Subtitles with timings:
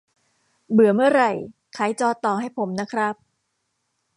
[0.71, 1.31] เบื่อ เมื่อไหร่
[1.77, 3.15] ขายจอต่อให้ผมนะครับ